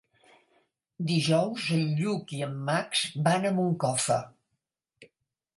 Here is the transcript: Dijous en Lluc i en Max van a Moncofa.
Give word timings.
Dijous 1.11 1.67
en 1.77 1.93
Lluc 2.01 2.33
i 2.37 2.41
en 2.47 2.57
Max 2.71 3.05
van 3.29 3.47
a 3.51 3.55
Moncofa. 3.61 4.19